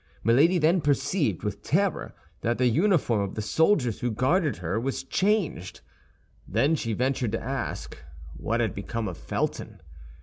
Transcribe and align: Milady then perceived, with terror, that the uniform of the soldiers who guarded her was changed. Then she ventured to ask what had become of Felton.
Milady 0.23 0.57
then 0.57 0.81
perceived, 0.81 1.43
with 1.43 1.61
terror, 1.61 2.15
that 2.41 2.57
the 2.57 2.65
uniform 2.65 3.21
of 3.21 3.35
the 3.35 3.41
soldiers 3.43 3.99
who 3.99 4.09
guarded 4.09 4.55
her 4.57 4.79
was 4.79 5.03
changed. 5.03 5.81
Then 6.47 6.73
she 6.73 6.93
ventured 6.93 7.33
to 7.33 7.39
ask 7.39 7.99
what 8.35 8.61
had 8.61 8.73
become 8.73 9.07
of 9.07 9.15
Felton. 9.19 9.79